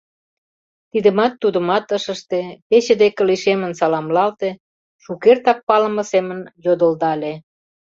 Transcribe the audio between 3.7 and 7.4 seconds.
саламлалте, шукертак палыме семын йодылдале: